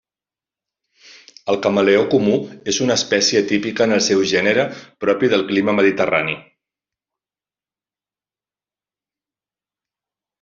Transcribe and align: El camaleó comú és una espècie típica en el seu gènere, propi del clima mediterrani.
El 1.53 1.57
camaleó 1.65 2.05
comú 2.13 2.37
és 2.73 2.79
una 2.85 2.95
espècie 3.01 3.43
típica 3.51 3.87
en 3.89 3.93
el 3.99 4.03
seu 4.05 4.23
gènere, 4.33 4.65
propi 5.05 5.29
del 5.35 5.45
clima 5.51 5.79
mediterrani. 5.81 6.35